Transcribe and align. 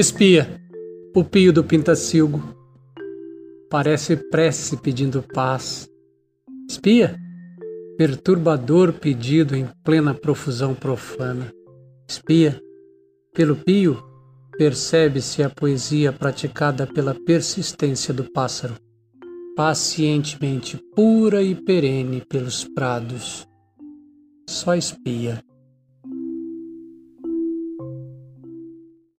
Espia, 0.00 0.48
o 1.14 1.22
pio 1.22 1.52
do 1.52 1.62
pintacilgo. 1.62 2.42
Parece 3.68 4.16
prece 4.16 4.78
pedindo 4.78 5.22
paz. 5.22 5.90
Espia, 6.66 7.14
perturbador 7.98 8.94
pedido 8.94 9.54
em 9.54 9.68
plena 9.84 10.14
profusão 10.14 10.74
profana. 10.74 11.52
Espia, 12.08 12.58
pelo 13.34 13.54
pio, 13.56 14.02
percebe-se 14.56 15.42
a 15.42 15.50
poesia 15.50 16.10
praticada 16.10 16.86
pela 16.86 17.14
persistência 17.14 18.14
do 18.14 18.24
pássaro, 18.24 18.76
pacientemente 19.54 20.78
pura 20.96 21.42
e 21.42 21.54
perene 21.54 22.22
pelos 22.26 22.64
prados. 22.64 23.46
Só 24.48 24.74
espia. 24.74 25.44